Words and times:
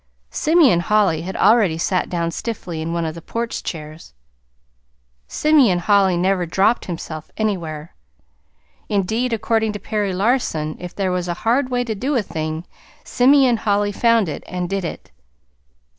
Simeon 0.31 0.79
Holly 0.79 1.21
had 1.21 1.35
already 1.35 1.77
sat 1.77 2.09
down 2.09 2.31
stiffly 2.31 2.81
in 2.81 2.91
one 2.91 3.05
of 3.05 3.13
the 3.13 3.21
porch 3.21 3.61
chairs. 3.61 4.15
Simeon 5.27 5.77
Holly 5.77 6.17
never 6.17 6.47
"dropped 6.47 6.85
himself" 6.85 7.29
anywhere. 7.37 7.93
Indeed, 8.89 9.31
according 9.31 9.73
to 9.73 9.79
Perry 9.79 10.11
Larson, 10.11 10.75
if 10.79 10.95
there 10.95 11.11
were 11.11 11.19
a 11.27 11.35
hard 11.45 11.69
way 11.69 11.83
to 11.83 11.93
do 11.93 12.15
a 12.15 12.23
thing, 12.23 12.65
Simeon 13.03 13.57
Holly 13.57 13.91
found 13.91 14.27
it 14.27 14.41
and 14.47 14.67
did 14.67 14.83
it. 14.83 15.11